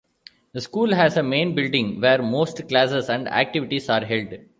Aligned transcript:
The 0.53 0.61
school 0.61 0.95
has 0.95 1.15
a 1.15 1.21
main 1.21 1.53
building 1.53 2.01
where 2.01 2.23
most 2.23 2.67
classes 2.67 3.07
and 3.07 3.27
activities 3.27 3.87
are 3.87 4.03
held. 4.03 4.33